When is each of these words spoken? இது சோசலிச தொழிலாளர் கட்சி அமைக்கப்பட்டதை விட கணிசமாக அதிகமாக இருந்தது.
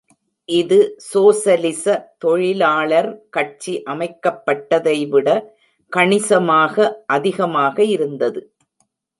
இது 0.49 0.77
சோசலிச 1.09 1.83
தொழிலாளர் 2.17 3.09
கட்சி 3.29 3.73
அமைக்கப்பட்டதை 3.85 4.97
விட 5.09 5.27
கணிசமாக 5.91 6.75
அதிகமாக 7.07 7.83
இருந்தது. 7.95 8.41